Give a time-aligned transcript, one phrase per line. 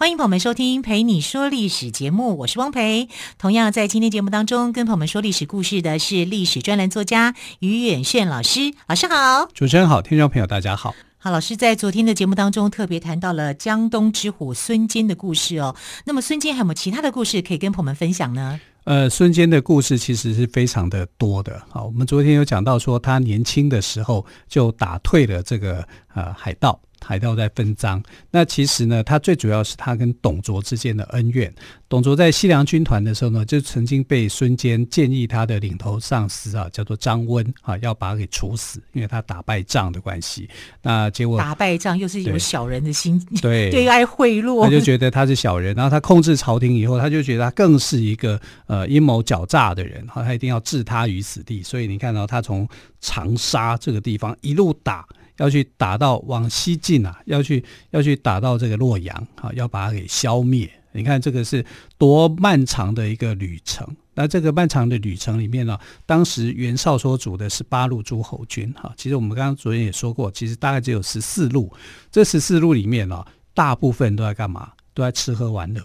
[0.00, 3.10] 欢迎朋友们收听《陪你说历史》节目，我是汪培。
[3.36, 8.72] 同样在今天节目当中，跟朋友们说历史故事的是历史专栏作家于远炫老师。
[8.86, 10.94] 老师好，主持人好，听众朋友大家好。
[11.18, 15.76] 好，老师在昨天的节目当中特别谈到了江东之虎孙坚的故事哦。
[16.06, 18.58] 那么孙坚还有没有其他的故事可以跟朋友们分享呢？
[18.84, 21.60] 呃，孙坚的故事其实是非常的多的。
[21.68, 26.80] 好，我们昨天有讲到说，他年轻的时候就打退了这个呃海盗。
[27.04, 31.52] 海盗在分赃，那其实呢，他最主要是他跟董卓之间的恩怨。
[31.88, 40.48] 董卓在西凉军团的时候呢，就曾经被孙坚建议他的领头上司啊，叫做张温啊，要把他给处死，因为他打败仗的关系。
[40.82, 45.74] 那结果打败仗又是有小人的心， 对对爱贿赂，他就觉得他是小人。
[45.74, 51.60] 然后他控制朝廷以后，他就觉得他更是一个呃阴谋狡诈的人，他一定要置他于死地。
[51.60, 52.68] 所以你看到他从
[53.00, 55.04] 长沙这个地方一路打。
[55.40, 60.70] 要去打到往西进啊，要去要去打到这个洛阳啊，要把它给消灭。
[60.92, 61.64] 你看这个是
[61.96, 63.86] 多漫长的一个旅程。
[64.12, 68.92] 那这个漫长的旅程里面呢，当时袁绍所主的是八路诸侯军哈。
[68.96, 71.72] 其实我们刚刚昨天也说过，其实大概只有十四路。
[72.10, 74.72] 这十四路里面呢，大部分都在干嘛？
[74.92, 75.80] 都在吃喝玩乐。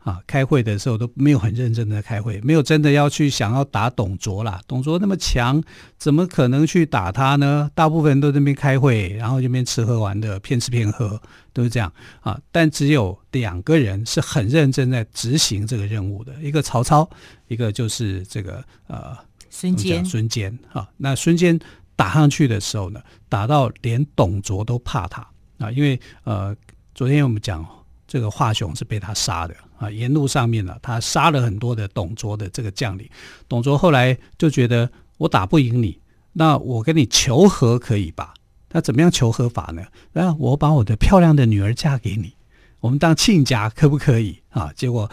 [0.00, 4.58] 啊，开会的时候都没有很认真的开会，没有真的要去想要打董卓啦。
[4.66, 5.62] 董卓那么强，
[5.98, 7.70] 怎么可能去打他呢？
[7.74, 11.20] 大部分人都在那边开会，然后这边吃喝玩乐，骗吃骗喝，
[11.52, 12.40] 都是这样啊。
[12.50, 17.08] 但只有两个人是很认真在执行这个任务的，一个曹操，
[17.48, 19.14] 一个就是这个呃
[19.50, 20.02] 孙坚。
[20.02, 21.60] 孙坚啊，那孙坚
[21.94, 25.20] 打上去的时候呢，打到连董卓都怕他
[25.58, 26.56] 啊，因为呃，
[26.94, 27.66] 昨天我们讲。
[28.10, 29.88] 这个华雄是被他杀的啊！
[29.88, 33.08] 沿路上面呢，他杀了很多的董卓的这个将领。
[33.48, 35.96] 董卓后来就觉得我打不赢你，
[36.32, 38.34] 那我跟你求和可以吧？
[38.72, 39.84] 那怎么样求和法呢？
[40.12, 42.34] 那我把我的漂亮的女儿嫁给你，
[42.80, 44.72] 我们当亲家可不可以啊？
[44.74, 45.08] 结果，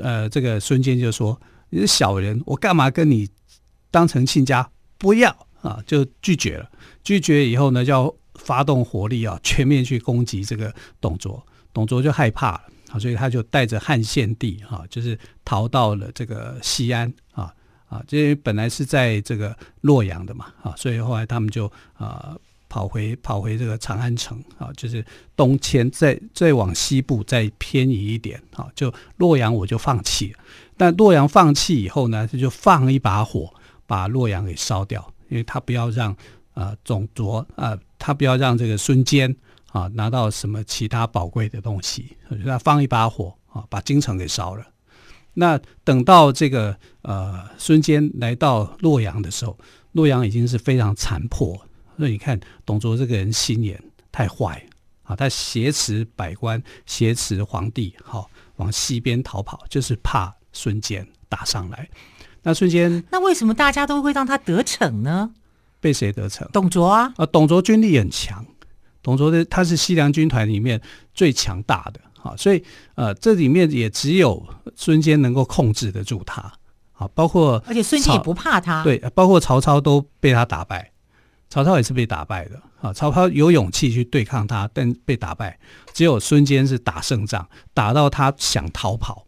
[0.00, 3.28] 呃，这个孙坚就说：“你是小人，我干嘛跟你
[3.90, 4.70] 当成亲家？
[4.98, 6.70] 不要啊！”就拒绝了。
[7.02, 11.44] 拒绝以后呢，就要发动火力啊，全面去攻击这个董卓。
[11.72, 17.54] 董卓就害怕了啊，所以他就带着汉献帝啊，就是逃到了这个西安啊
[17.88, 22.36] 啊，因为本来是在这个洛阳的嘛啊，所以后来他们就啊
[22.68, 25.04] 跑回跑回这个长安城啊，就是
[25.36, 30.38] 东迁，再再往西部再偏移一点啊，就洛阳我就放弃了。
[30.76, 33.52] 但洛阳放弃以后呢，他就放一把火
[33.86, 36.16] 把洛阳给烧掉，因为他不要让
[36.54, 39.36] 啊董卓啊，他不要让这个孙坚。
[39.72, 44.64] 啊，拿到什么其他宝贵的东西，就他放一把火啊，把京城给烧了。
[45.34, 49.56] 那等到这个呃孙坚来到洛阳的时候，
[49.92, 51.56] 洛阳已经是非常残破。
[51.96, 54.66] 所以你看董卓这个人心眼太坏
[55.04, 61.88] 啊，他挟持百官，挟持皇帝，好往西边逃跑，就是怕孙坚打上来。
[62.42, 65.32] 那孙坚，那为什么大家都会让他得逞呢？
[65.78, 66.48] 被谁得逞？
[66.52, 67.12] 董卓啊！
[67.16, 68.44] 啊，董卓军力很强。
[69.02, 70.80] 董卓的他是西凉军团里面
[71.14, 72.62] 最强大的，啊，所以
[72.94, 74.46] 呃，这里面也只有
[74.76, 76.42] 孙坚能够控制得住他，
[76.92, 80.92] 啊，包括而且孙坚也不怕他，对，包括曹操都被他打败，
[81.48, 85.58] 曹操也是被打败的，啊，曹操有勇气去对抗他，但被打败，
[85.94, 89.26] 只有孙坚是打胜仗，打到他想逃跑，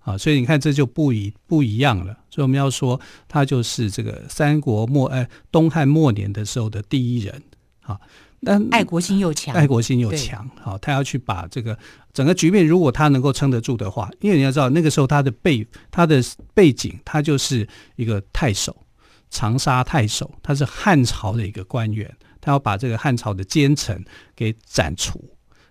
[0.00, 7.42] 啊，所以你看这就不一不一样了，所以我们要说他就是这个三国末哎东汉末年的时候的第一人，
[7.80, 7.98] 啊。
[8.44, 11.78] 但爱国心又强，爱国心又强，好，他要去把这个
[12.12, 18.76] 整个局面，如果他能够撑得住的话，因为你要知道那个时候他的背他的背景，他就是一个太守，
[19.30, 24.04] 长沙太守，他是汉朝的一个官员，他要把这个汉朝的奸臣
[24.36, 25.24] 给斩除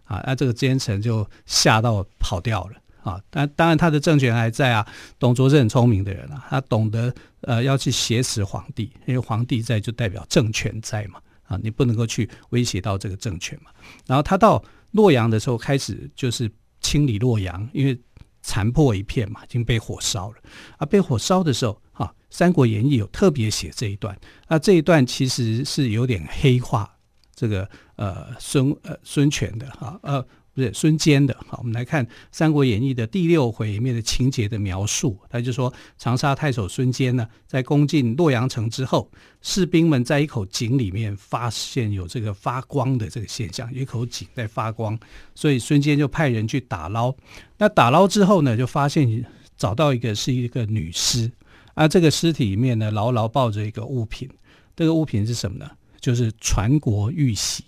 [0.06, 2.74] 啊，那这个奸臣就吓到跑掉了
[3.04, 4.88] 啊，但当然他的政权还在啊，
[5.20, 11.20] 董卓是很聪明的人啊，他懂得呃要去挟持皇帝，因为皇帝在就代表政权在嘛。
[11.44, 13.72] 啊，你不能够去威胁到这个政权嘛。
[14.06, 16.52] 然后他到洛阳的时候，开始就是
[16.82, 18.00] 清理洛阳，因为
[18.42, 20.38] 残破一片嘛，已经被火烧了。
[20.78, 24.18] 啊，被火烧的时候，哈，《三国演义》有特别写这一段。
[24.48, 26.98] 那这一段其实是有点黑化
[27.34, 31.36] 这个呃孙呃孙权的哈，呃不是孙坚的。
[31.48, 35.20] 好，我们来看《三国演义》的第六回里面的情节的描述。
[35.30, 39.10] 他就说，长沙太守孙坚呢，在攻进洛阳城之后，
[39.42, 44.98] 士兵们在一口井里面发现有这个发光的这个现象，一口井在发光，
[45.34, 47.14] 所以孙坚就派人去打捞。
[47.58, 49.26] 那打捞之后呢，就发现
[49.58, 51.32] 找到一个是一个女尸，
[51.74, 54.30] 而这个尸体里面呢，牢牢抱着一个物品。
[54.76, 55.70] 这个物品是什么呢？
[56.00, 57.64] 就是传国玉玺。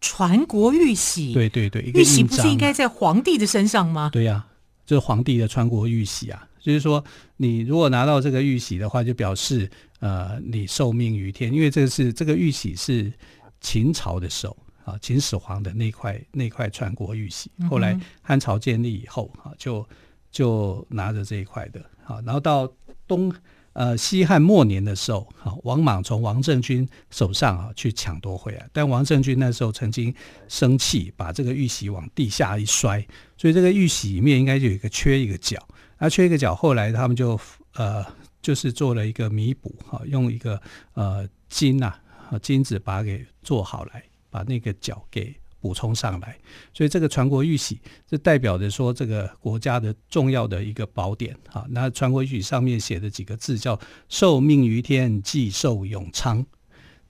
[0.00, 4.08] 传国玉玺，对对对，玉玺不是应该在皇帝的身上吗？
[4.12, 4.48] 对呀、啊，
[4.86, 6.48] 就是皇帝的传国玉玺啊。
[6.58, 7.02] 就是说，
[7.36, 9.70] 你如果拿到这个玉玺的话，就表示
[10.00, 13.12] 呃你受命于天，因为这个是这个玉玺是
[13.60, 17.50] 秦朝的时候啊，秦始皇的那块那块传国玉玺。
[17.68, 19.86] 后来汉朝建立以后啊，就
[20.30, 22.70] 就拿着这一块的啊，然后到
[23.06, 23.32] 东。
[23.72, 30.12] 呃，西汉末年的时候，哈，王莽从王政君手上啊去抢夺回来，但王政君那时候曾经
[30.48, 33.06] 生气，把这个玉玺往地下一摔，
[33.36, 35.56] 所以这个玉玺里面应该就有一个缺一个角，
[35.98, 37.38] 那缺一个角，后来他们就
[37.74, 38.04] 呃
[38.42, 40.60] 就是做了一个弥补，哈，用一个
[40.94, 41.94] 呃金呐
[42.42, 45.34] 金子把它给做好来，把那个角给。
[45.60, 46.38] 补充上来，
[46.72, 51.66] 所以这个传国玉玺，这代表着说这个国家的重要的一个宝典啊。
[51.68, 53.78] 那传国玉玺上面写的几个字叫
[54.08, 56.44] “受命于天，既寿永昌”。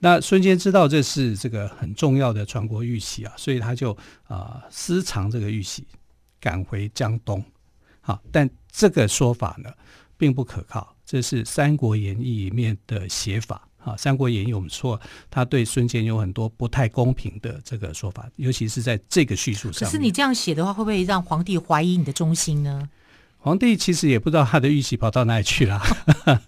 [0.03, 5.87] 那孙坚知道这是这个很重要的传国玉玺啊，所以他就啊私藏这个玉玺，
[6.41, 7.45] 赶回江东。
[8.01, 9.71] 好，但这个说法呢
[10.17, 13.69] 并不可靠，这是《三国演义》里面的写法。
[13.83, 15.01] 啊，《三国演义》我们说
[15.31, 19.89] 他对孙坚有很多不太公平的这个说法，尤其是在这个叙述上。
[19.89, 22.89] 可是你这样写的话，会不会让皇帝怀疑你的忠心呢？
[23.39, 25.81] 皇帝其实也不知道他的玉玺跑到哪里去了，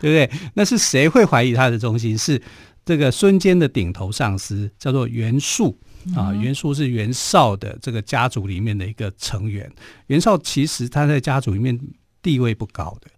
[0.00, 0.30] 不对？
[0.54, 2.16] 那是谁会怀疑他的忠心？
[2.16, 2.40] 是
[2.84, 5.76] 这个孙坚的顶头上司，叫做袁术
[6.14, 6.32] 啊。
[6.32, 9.68] 袁术是袁绍的这个家族里面的一个成员。
[10.06, 11.76] 袁绍其实他在家族里面
[12.22, 13.10] 地位不高的。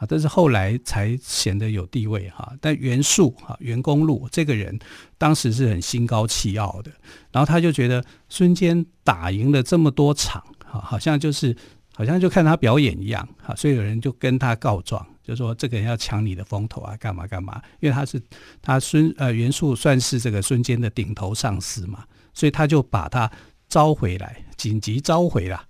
[0.00, 2.54] 啊，但是后来才显得有地位哈。
[2.58, 4.78] 但袁术哈，袁公路这个人
[5.18, 6.90] 当时是很心高气傲的，
[7.30, 11.54] 然后他就觉得孙坚打赢了这么多场，哈，好像就是
[11.94, 17.60] 好像就看他表演一样，哈，所以有人就跟他告状，就说这个人要抢你的风头啊，干嘛干嘛？
[17.80, 18.18] 因为他是
[18.62, 23.30] 他孙呃袁术算是这个孙坚的顶头上司嘛，所以他就把他
[23.68, 25.62] 召回来，紧急召回了。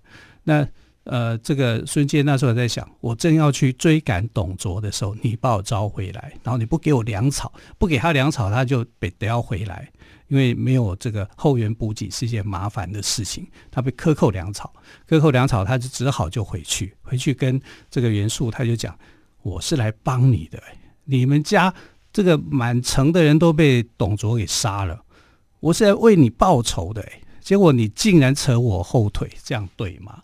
[0.43, 0.65] 那。
[1.03, 9.91] 呃，这个孙坚那时候在想，我正要去追赶董卓的时候，你把我招回来，然后你不给我粮草，不给他粮草，他就得得要回来，
[10.27, 13.47] 因为没有这个后援补给是一件麻烦的事情。
[13.71, 14.71] 他被克扣粮草，
[15.07, 17.59] 克扣粮草，他就只好就回去，回去跟
[17.89, 18.95] 这个袁术他就讲，
[19.41, 20.61] 我是来帮你的，
[21.05, 21.73] 你们家
[22.13, 25.03] 这个满城的人都被董卓给杀了，
[25.59, 27.03] 我是来为你报仇的，
[27.39, 30.21] 结果你竟然扯我后腿，这样对吗？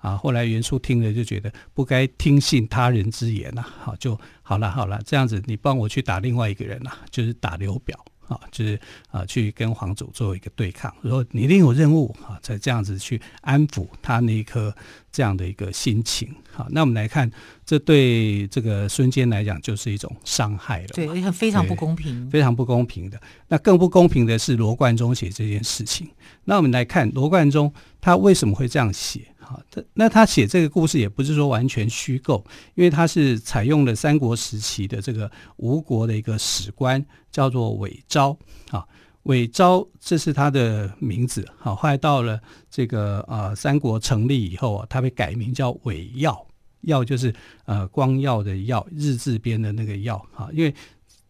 [0.00, 8.80] 啊，后来袁术听了就觉得不该听信他人之言呐，好就好了，好了，这样子你帮我去打另外一个人呐，就是打刘表啊，就是
[9.10, 14.74] 啊去跟黄祖做一个对抗，说你一定有任务啊，才这样子去安抚他那一颗
[15.12, 16.34] 这样的一个心情。
[16.50, 17.30] 好，那我们来看，
[17.66, 23.20] 这对这个孙坚来讲就是一种伤害了，对，而且非常不公平，非常不公平的。
[23.48, 26.08] 那更不公平的是罗贯中写这件事情。
[26.44, 29.20] 那我们来看罗贯中他为什么会这样写？
[29.50, 32.44] 啊，他那他写这个故事也不是说完全虚构，
[32.76, 38.36] 因为他是采用了三国时期的这个吴国的一个史官，叫做韦昭
[38.70, 38.86] 啊。
[39.24, 41.44] 韦昭这是他的名字。
[41.58, 42.40] 好，后来到了
[42.70, 46.46] 这个呃三国成立以后啊，他被改名叫韦耀，
[46.82, 50.72] 耀就是呃光耀的耀，日字边的那个耀啊，因为。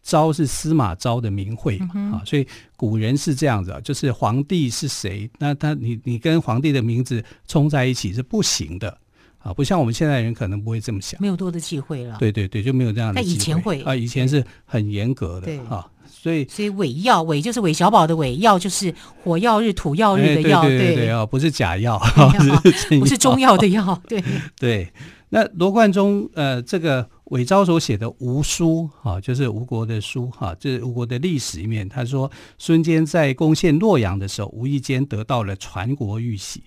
[0.01, 8.97] 昭是司马昭的名讳嘛，啊、嗯，所以古人是这样子啊，就是皇帝是谁，那他你你跟皇帝的名字冲在一起是不行的
[9.37, 13.21] 啊，不像我们现在人可能不会这么想，没有多的忌讳了，对对对，就没有这样的。
[13.21, 18.93] 但以前会啊，以前是很严格的啊，所以所以伪药伪就是韦小宝的伪药就是
[19.23, 22.01] 火药日土药日的药，对对对啊，不是假药，
[22.99, 24.23] 不是中药的药， 对
[24.59, 24.91] 对。
[25.29, 27.07] 那罗贯中呃这个。
[27.31, 36.61] 韦昭所写的吴书，哈，就是吴国的书，哈，这是吴国的历史里面，他说孙坚在攻陷洛阳的时候，无意间得到了传国玉玺，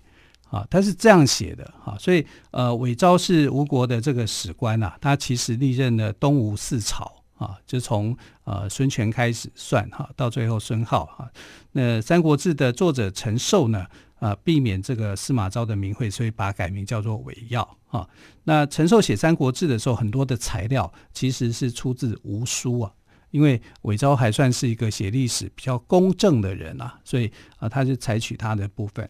[0.48, 11.30] 啊，他是这样写的，哈，所以呃，韦昭是吴国的这个史官呐，他其实历任了东吴四朝，啊，就从呃孙权开始算，哈，到最后孙皓，哈，
[11.72, 13.84] 那《三国志》的作者陈寿呢？
[14.24, 18.08] 啊，避免这个司马昭的名讳，所以把改名叫做韦耀啊。
[18.44, 22.90] 那陈寿写《三国志》的时候，很多的材料其实是出自吴书啊，
[23.32, 29.06] 因为韦昭还算是一个写历史比较公正的人啊，所以啊，他就采取他的部分。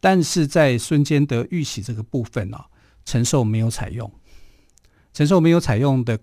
[0.00, 2.58] 但是在孙坚得玉玺这个部分呢、
[3.04, 4.10] 陈寿没有采用。
[5.12, 6.18] 陈寿没有采用的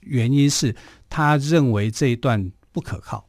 [0.00, 0.76] 原因是
[1.08, 3.26] 他认为这一段不可靠。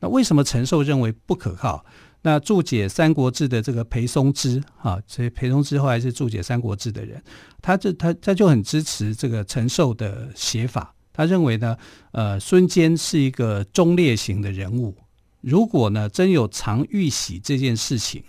[0.00, 1.86] 那为什么陈寿认为不可靠？
[2.22, 7.22] 那注解《三国志》的这个裴松之啊，所以裴松之后来是注解《三国志》的人，
[7.60, 10.94] 他这他他就很支持这个陈寿的写法。
[11.12, 11.76] 他认为呢，
[12.12, 14.96] 呃，孙坚是一个忠烈型的人物。
[15.40, 18.22] 如果呢真有藏玉玺这件事情，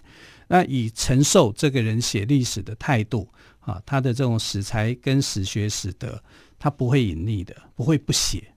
[0.48, 6.22] 那以陈寿这个人写历史的态度啊，他的这种史才跟史学史德，
[6.58, 8.53] 他不会隐匿的，不会不写。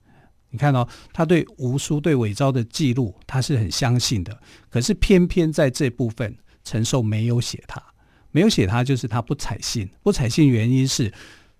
[0.57, 4.35] 你看哦，他对吴书对伪造的记录，他是很相信的。
[4.71, 6.35] 可是偏偏在这部分，
[6.65, 7.83] 陈寿没有写他，
[8.31, 9.87] 没有写他，就是他不采信。
[10.03, 11.13] 不采信原因是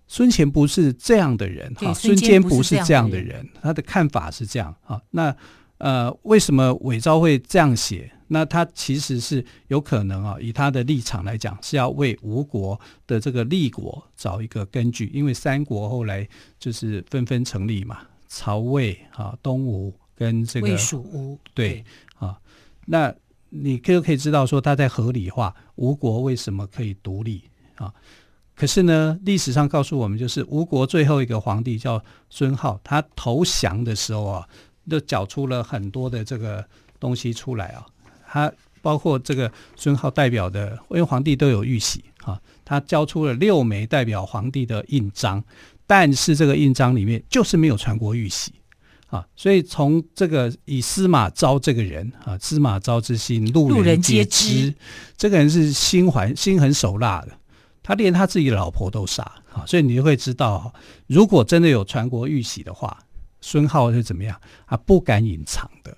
[0.07, 4.99] 孙乾不是这样的人哈，孙坚不是这样的人，他的看法是这样啊。
[5.11, 5.37] 那
[5.77, 8.11] 呃，为什么伪造会这样写？
[8.29, 16.27] 那他其实是有可能啊，以他的立场来讲，是要为吴国的这个立国找一个根据，因为三国后来
[16.59, 17.99] 就是纷纷成立嘛。
[18.29, 21.85] 曹魏啊，东吴跟这个魏蜀吴对
[22.19, 22.39] 啊，
[22.87, 23.15] 那
[23.49, 27.43] 你就可以知道说他在合理化吴国为什么可以独立
[27.77, 27.93] 啊？
[28.55, 34.49] 可是呢，历史上告诉我们，就是吴国最后一个皇帝叫孙浩，他投降的时候啊，
[34.91, 36.67] 就缴出了很多的这个
[36.99, 37.87] 东西出来啊，
[38.27, 45.45] 他包括这个孙浩代表的，因为皇帝都有玉玺啊，他交出了六枚代表皇帝的印章。
[45.87, 48.53] 但是这个印章里面就是没有传国玉玺
[49.07, 54.75] 啊，所以从这个以司马昭这个人啊，司马昭之心，路人皆知。
[55.17, 57.29] 这个人是心怀心狠手辣的，
[57.83, 60.75] 他连他自己的老婆都杀啊，所以你就会知道，
[61.07, 62.99] 如果真的有传国玉玺的话，
[63.41, 64.77] 孙皓是怎么样啊？
[64.77, 65.97] 不敢隐藏的。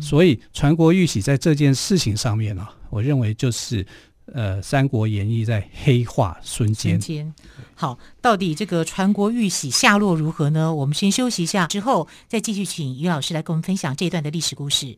[0.00, 3.86] 所以传国玉玺在这件事情上面呢、啊，我认为就是。
[4.34, 6.92] 呃，《三国演义》在黑化孙坚。
[6.92, 7.34] 孙坚，
[7.74, 10.74] 好，到底这个传国玉玺下落如何呢？
[10.74, 14.96] 我们先休息一下，之后再继续请于老师来跟我们分享这一段的历史故事。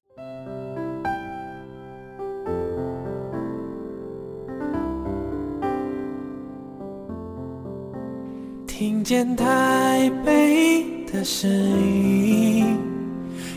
[8.66, 12.78] 听见台北的声音，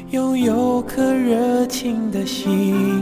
[0.09, 3.01] 拥有颗热情的心。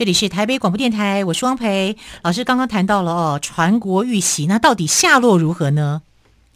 [0.00, 2.42] 这里是台北广播电台，我是汪培老师。
[2.42, 6.00] 刚刚谈到了哦，传国玉玺，那到底下落如何呢？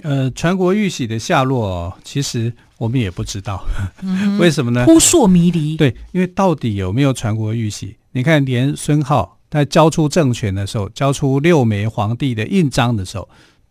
[0.03, 3.63] 呃，传国玉玺的下落，其实我们也不知道，
[4.01, 4.87] 嗯、为什么呢？
[4.87, 5.77] 扑朔迷离。
[5.77, 7.99] 对，因为到底有没有传国玉玺？
[8.13, 13.29] 你看，连孙浩在交出政权的时候，交出六枚皇帝的印章的时候，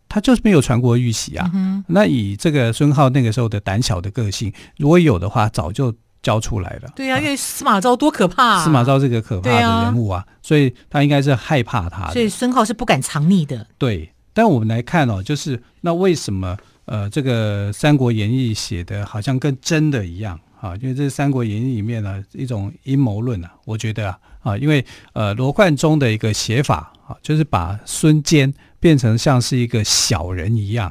[0.08, 1.50] 他就是没有传国玉玺啊。
[1.52, 5.92] 嗯、那以这个孙浩那个时候的胆小的个性，如果有的话，早就。
[6.24, 13.66] 交出来的，对呀、啊，因为司马昭多可怕、啊，司马昭这个可怕的人物啊，啊所以他应该是害怕他的，所以孙浩是不敢藏匿的。
[13.76, 20.74] 对，但我们来看哦，就是那为什么呃，这个《三国演义》写的好像跟真的一样啊？
[20.80, 30.90] 因为这《三国演义》里面呢，一种阴谋论啊，我觉得啊，啊，因为呃，罗贯中的一个写法啊，就是把孙坚变成像是一个小人一样。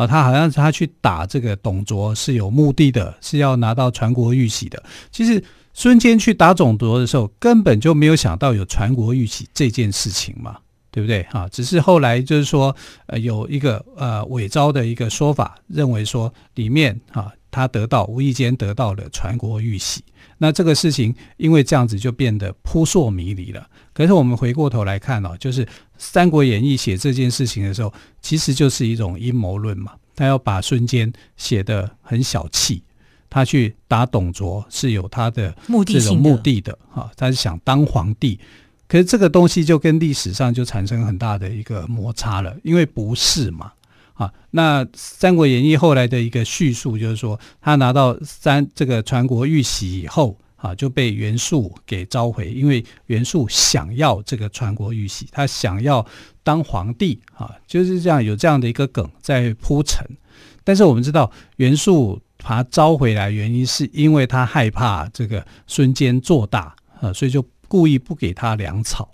[0.00, 4.82] 啊，他好像他去打这个董卓是有目的的，是要拿到传国玉玺的。
[5.12, 5.42] 其实
[5.74, 10.56] 孙坚去打董卓的时候，根本就没有想到有传国玉玺这件事情嘛，
[10.90, 11.20] 对不对？
[11.32, 12.74] 啊，只是后来就是说，
[13.08, 20.02] 呃，有一个呃伪造的一个说法，认为说里面啊，他得到无意间得到了传国玉玺。
[20.38, 23.68] 那这个事情因为这样子就变得扑朔迷离了。
[23.92, 25.64] 可是我们回过头来看哦，就是
[25.98, 27.92] 《三国演义》写这件事情的时候，
[28.22, 29.92] 其实就是一种阴谋论嘛。
[30.16, 32.82] 他要把孙坚写得很小气，
[33.30, 35.54] 他去打董卓是有他的
[35.86, 38.38] 这种目的的哈，他是想当皇帝。
[38.86, 43.72] 可是这个东西就跟历史上就产生很大的一个摩擦了，因为不是嘛
[44.20, 44.32] 啊。
[44.50, 50.36] 那《三国演义》后来的一个叙述就是说，他拿到三这个传国玉玺以后。
[50.62, 56.06] 啊，就被袁术给召回，因为袁术想要这个传国玉玺，他想要
[56.42, 60.06] 当皇帝啊，就是这样有这样的一个梗在铺陈。
[60.62, 69.10] 但是我们知道袁术把他招回来，原因是因为他害怕这个孙坚做大啊，所以就故意不给他粮草，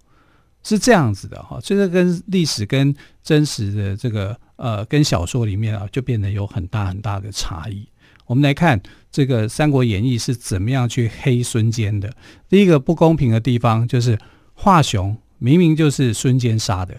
[0.64, 1.60] 是这样子的哈。
[1.62, 7.88] 这个跟历史跟真实的这个呃，跟小说里面啊，就变得有很大很大的差异。
[8.26, 8.80] 我们来看
[9.12, 12.12] 这个《三国演义》是怎么样去黑孙坚的。
[12.48, 14.18] 第一个不公平的地方就是
[14.54, 16.98] 华雄明明就是孙坚杀的，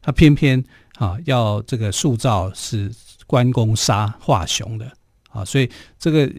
[0.00, 0.64] 他偏偏
[0.96, 2.90] 啊要这个塑造是
[3.26, 4.90] 关公杀华雄的。
[5.30, 6.30] 啊，所以这个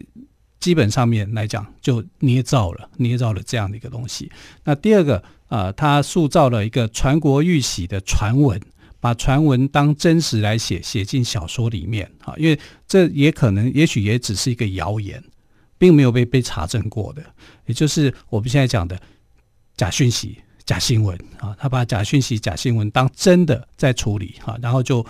[0.60, 4.30] 基本上面来讲，就捏造了捏造了这样的一个东西。
[4.64, 8.60] 那第二个啊，他塑造了一个传国玉玺的传闻，
[9.04, 12.58] 把传闻当真实来写，写进小说里面啊，因为
[12.88, 15.22] 这也可能，也许也只是一个谣言，
[15.76, 17.22] 并没有被被查证过的，
[17.66, 18.98] 也就是我们现在讲的
[19.76, 25.04] 假讯息、假新闻啊，他把假讯息、假新闻当真的在处理哈，然后就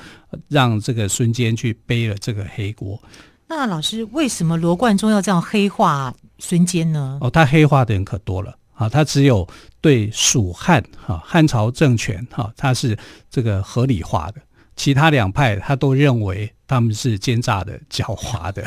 [0.48, 3.00] 让这个孙坚去背了这个黑锅。
[3.46, 7.20] 那老师，为什么罗贯中要这样黑化孙坚呢？
[7.20, 8.88] 哦，他黑化的人可多了啊！
[8.88, 9.48] 他只有
[9.80, 12.96] 对蜀汉哈汉朝政权哈，他是
[13.30, 14.40] 这个合理化的，
[14.76, 18.64] 其他两派他都认为他们是奸诈的、狡猾的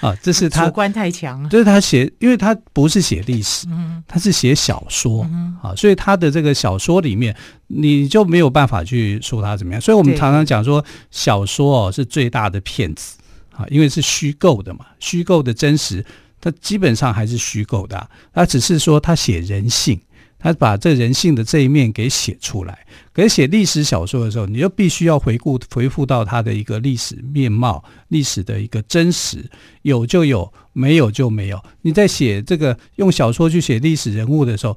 [0.00, 0.16] 啊！
[0.22, 3.66] 这是他 主观太强，这是他写，因为他不是写历史，
[4.06, 5.22] 他是写小说
[5.62, 9.80] 啊，所以他的这个小说里面，你就没有办法去说他怎么样。
[9.80, 13.16] 所以我们常常讲说，小说哦是最大的骗子。
[13.50, 16.04] 啊，因为是虚构的嘛，虚构的真实，
[16.40, 18.08] 它基本上还是虚构的啊。
[18.32, 20.00] 它只是说他写人性，
[20.38, 22.86] 他把这人性的这一面给写出来。
[23.12, 29.50] 可是写历史小说的时候，你就必须要回顾、回复到他的一个历史面貌、历史的一个真实，
[29.82, 31.60] 有就有，没有就没有。
[31.82, 34.76] 你在写这个用小说去写历史人物的时候，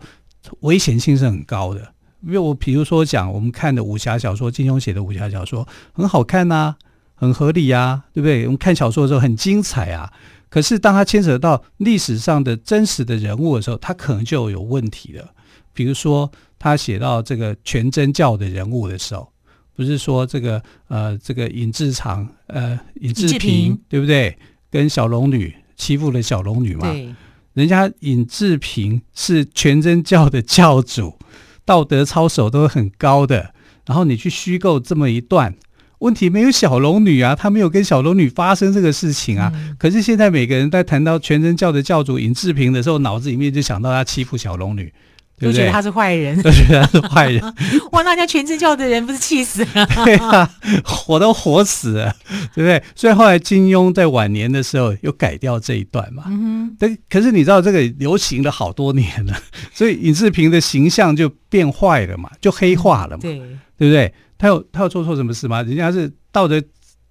[0.62, 1.94] 危险性是很高的。
[2.24, 6.76] 因为我比如说讲我们看的武侠小说，金庸写的武侠小说很好看呐、
[7.16, 8.46] 很合理呀，对不对？
[8.46, 10.12] 我们看小说的时候很精彩啊，
[10.52, 15.34] 可是当他牵扯到历史上的真实的人物的时候，他可能就有问题了。
[15.74, 19.32] 比如说，他写到这个全真教的人物的时候，
[19.74, 24.38] 不是说这个呃这个尹志长呃尹志平对不对？
[24.70, 26.92] 跟小龙女欺负了小龙女嘛？
[26.92, 27.16] 对，
[27.54, 31.18] 人家尹志平是全真教的教主，
[31.64, 33.54] 道德操守都很高的，
[33.86, 35.56] 然后你去虚构这么一段。
[36.02, 39.52] 问题没有小龙女啊，她没有跟小龙女发生这个事情啊。
[39.56, 44.92] 嗯、可是现在每个人在谈到全真教的教主尹志平的时候，脑子里面就想到他欺负小龙女，
[45.38, 45.54] 对不对？
[45.54, 47.42] 都觉得他是坏人， 都觉得他是坏人。
[47.94, 49.86] 哇，那家全真教的人不是气死了？
[50.04, 50.50] 对啊，
[50.84, 52.16] 火都火死了，
[52.56, 52.82] 对不对？
[52.96, 56.24] 所以后来金庸在晚年的时候又改掉这一段嘛。
[56.28, 56.98] 嗯哼。
[57.10, 59.38] 可是你知道这个流行了好多年了，
[59.72, 63.38] 所以尹志平的形象就变坏了嘛，就黑化了嘛，对，
[63.78, 64.12] 对不对？
[64.42, 65.62] 他有他有做错什么事吗？
[65.62, 66.60] 人家是道德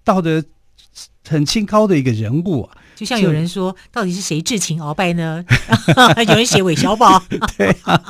[0.02, 0.42] 道德
[1.28, 2.76] 很清高的一个人物啊。
[2.96, 5.44] 就像有人说，到底是谁智擒鳌拜呢？
[6.26, 7.22] 有人写韦小宝。
[7.56, 8.02] 对啊，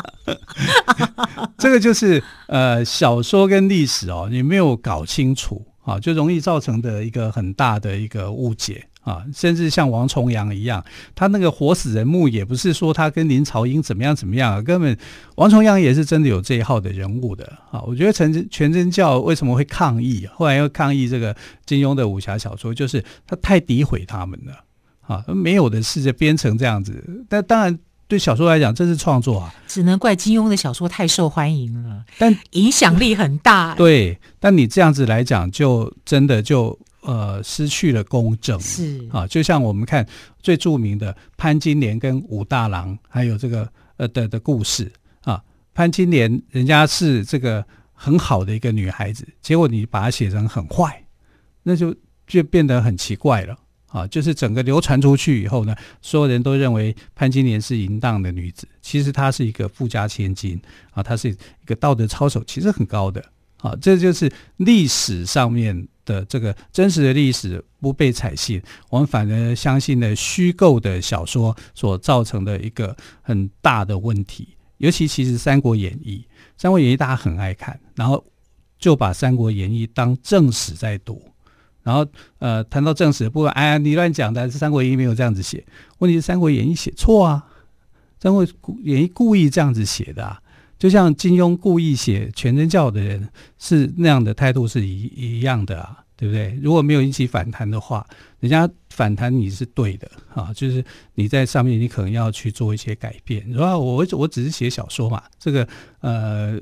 [1.59, 8.87] 这个就是呃小说跟历史哦，你没有搞清楚啊，就容易造成的一个很大的一个误解。
[9.01, 10.85] 啊，甚至像王重阳一样，
[11.15, 14.95] 他那个活死人墓也不是说他跟林朝英怎么样怎么样，根本
[15.37, 17.81] 王重阳也是真的有这一号的人物的啊。
[17.81, 21.35] 我觉得全真全真教为什么会抗议，后来又抗议这个
[21.65, 24.65] 金庸的武侠小说，就是他太诋毁他们了
[25.07, 27.25] 啊，没有的事就编成这样子。
[27.27, 33.75] 但当然对小说来讲，这是创作啊，只能怪金庸的小说太受欢迎了，但影响力很大。
[33.77, 36.79] 对，但你这样子来讲，就真的就。
[37.03, 40.07] 呃，失去了公正是啊，就像我们看
[40.43, 45.43] 最著名的潘金莲跟武大郎，还有这个呃的的故事啊。
[45.73, 51.03] 潘金莲人家是这个很好的一个女孩子，结果你把她写成很坏，
[51.63, 54.07] 那就就变得很奇怪了啊。
[54.07, 60.61] 就是整个流传出去以后呢，所有人都认为潘金莲是淫荡的女子，其实她是一个富家千金
[60.91, 63.25] 啊，她是一个道德操守其实很高的
[63.57, 63.75] 啊。
[63.81, 65.89] 这就是历史上面。
[66.11, 74.57] 的这个真实的历史不被采信，我们反而相信了虚构的小说所造成的一个很大的问题。
[74.79, 76.17] 尤其其实《三国演义》，
[76.57, 78.25] 《三国演义》大家很爱看，然后
[78.79, 81.23] 就把《三国演义》当正史在读，
[81.83, 82.05] 然后
[82.39, 85.65] 呃谈到正史的部分，哎呀你乱讲的，《三国演义》没有这样子写。
[85.99, 87.45] 问题是《三国演义》写错啊，
[88.23, 88.43] 《三国
[88.83, 90.43] 演义》故意这样子写的啊。
[90.79, 96.55] 就像金庸故意写全真教的人是那样的态度是一一样的啊，对不对？
[96.63, 98.07] 如果没有引起反弹的话，
[98.41, 103.43] 人家反弹你是对的啊，就是你在上面你可能要去做一些改变。
[103.49, 105.67] 你说我我只是写小说嘛，这个
[106.01, 106.61] 呃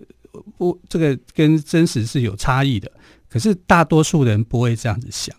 [0.56, 2.88] 不，这个跟真实是有差异的。
[3.28, 5.34] 可是大多数人不会这样子想，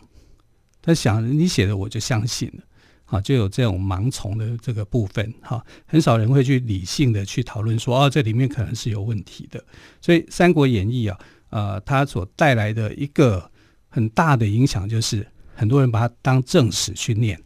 [0.82, 2.63] 他想你写的我就相信了。
[3.05, 9.63] 啊，就有这种盲从的这个部分哈，很少人会去理性的去讨论说，哦，这里面可能是有问题的。
[9.99, 13.49] 所以《三国演义》啊，呃，它所带来的一个
[13.89, 17.41] 很大的影响，就是很多人把它当正史去念，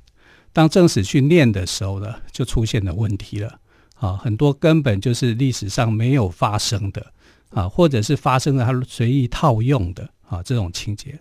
[0.52, 3.60] 当正史去念的时候呢，就出现了问题了
[3.96, 7.14] 啊，很多根本就是历史上没有发生的
[7.50, 11.20] 啊，或者是发生了他随意套用的啊这种情节。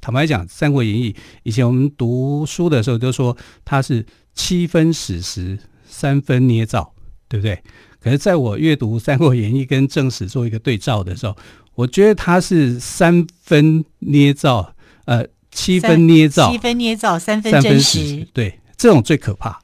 [0.00, 6.94] 坦白讲，《三国演义》以前我们读书的时候都说它是七分史实，三分捏造，
[7.28, 7.60] 对不对？
[7.98, 11.36] 可是在我阅读《三国演义》跟正史做一个对照的时候，
[11.76, 18.26] 我觉得他是三分捏造，呃，七分捏造，七分捏造，三分真实。
[18.32, 19.60] 对，这种最可怕，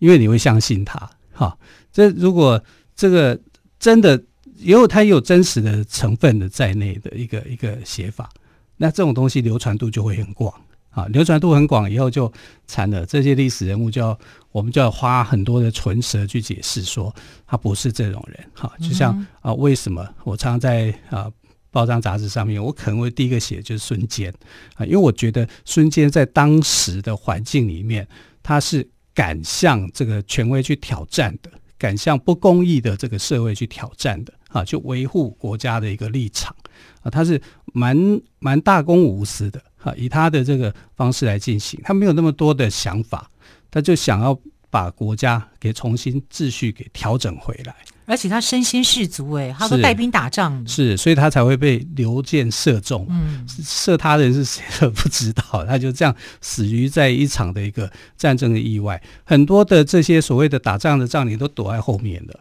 [0.00, 1.10] 因为你会相信他。
[1.32, 1.56] 哈，
[1.92, 2.62] 这如果
[2.96, 3.38] 这个
[3.78, 4.20] 真的，
[4.56, 8.28] 也有它也有真实的成分的在内的一个一个写法。
[8.76, 10.52] 那这种东西流传度就会很广
[10.90, 12.32] 啊，流传度很广以后就
[12.66, 13.06] 惨了。
[13.06, 14.18] 这些历史人物就要
[14.50, 17.14] 我们就要花很多的唇舌去解释，说
[17.46, 18.70] 他不是这种人哈。
[18.80, 21.30] 就像啊，为什么我常常在啊
[21.72, 24.32] 报章杂志上面，我可能会第一个写就是孙坚
[24.74, 28.06] 啊，因为我觉得孙坚在当时的环境里面，
[28.42, 36.54] 他是敢向这个权威去挑战的，敢向不公义的这个社会去挑战的啊，就维护国家的一个立场。
[37.00, 37.40] 啊，他是
[37.72, 37.96] 蛮
[38.38, 43.28] 蛮大公无私的哈，以他的这个方式来进行，他没有那么多的想法，
[43.70, 44.38] 他就想要
[44.72, 62.40] 把国家给重新秩序给调整回来，而且他身先士卒，哎，他都带兵打仗，是，所以他才会被流箭射中，嗯，射他的人是谁都不知道，他就这样死于在一场的一个战争的意外，很多的这些所谓的打仗的将领都躲在后面的。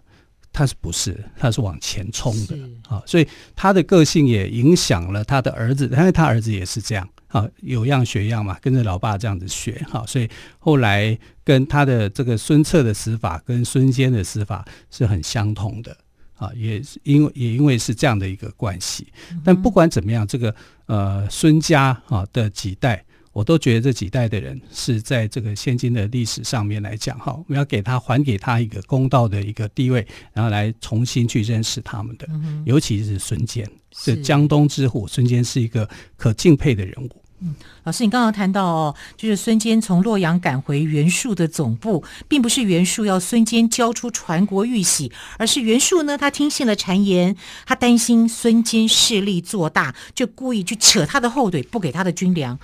[0.53, 1.21] 他是不是？
[1.37, 2.57] 他是往前冲的。
[2.87, 15.95] 啊，所以他的个性也影响了他的儿子，因为他儿子也是这样啊，有样学样嘛，跟着老爸这样子学哈，所以后来跟他的这个孙策的死法跟孙坚的死法是很相同的
[16.35, 19.07] 啊，也因为也因为是这样的一个关系。
[19.43, 20.53] 但不管怎么样，这个
[20.85, 23.03] 呃孙家啊的几代。
[23.33, 32.27] 我都觉得这几代的人是在这个现今的历史上面来讲，哈，我们要给他还给他一个公道的一个地位，然后来重新去认识他们的，
[32.65, 37.20] 尤其是孙坚，是江东之虎，孙坚是一个可敬佩的人物。
[37.43, 52.59] 嗯，老师，你刚刚谈到哦，就是孙坚从洛阳赶回袁术的总部，并不是袁术要孙坚交出传国玉玺，而是袁术呢，他听信了谗言，他担心孙坚势力做大，就故意去扯他的后腿，不给他的军粮。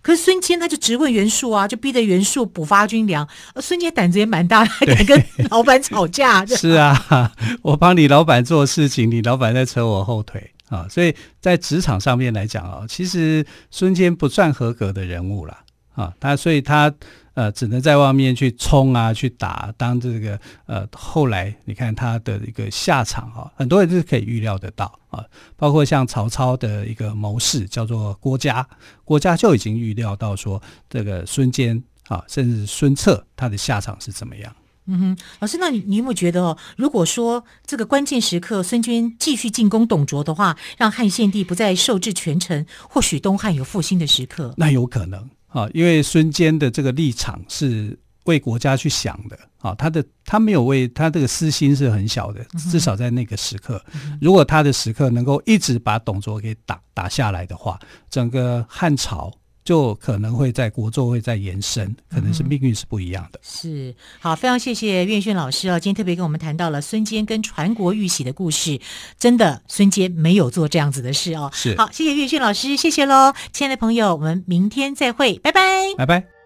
[0.00, 3.28] 可是孙坚他就直问袁术啊，就逼得袁术补发军粮。
[3.54, 6.44] 而孙坚胆子也蛮大，还敢跟老板吵架。
[6.48, 10.88] 是啊，我帮你老板做事情，你老板在扯我后腿啊。
[10.88, 15.56] 所以在职场上面来讲啊，其实孙坚不算合格的人物了
[15.94, 16.12] 啊。
[16.18, 16.92] 他所以他。
[17.34, 25.24] 呃，只能在外面去冲啊，去打，当这个呃，后来你看他的一个下场啊，很多人都是可以预料得到啊，
[25.56, 28.68] 包括像曹操的一个谋士叫做郭嘉，
[29.02, 34.54] 郭嘉就已经预料到说这个孙坚啊，甚至孙策他的下场是怎么样。
[34.86, 44.52] 嗯哼，老师，那你你有没有觉得哦，如果说这个关键时刻孙坚继续进攻董卓的话，让汉献帝不再受制权臣，或许东汉有复兴的时刻？
[44.56, 45.30] 那有可能。
[45.48, 53.84] 啊，因为孙坚的这个立场是为国家去想的啊，他的他没有为他这个私心是很小的，至少在那个时刻，
[54.20, 57.78] 如果他的时刻能够一直把董卓给打打下来的话，
[58.10, 59.30] 整个汉朝。
[59.64, 63.38] 就可能会在国作会再延伸，可能是命运是不一样的。
[63.38, 68.80] 嗯、是好，非常谢谢岳轩老师哦，今天特别跟我们谈到了孙坚跟传国玉玺的故事。
[69.18, 71.50] 真的，孙坚没有做这样子的事哦。
[71.52, 76.41] 是，好，谢谢岳轩老师，谢谢喽，亲爱的朋友，我们明天再会，拜拜，拜拜。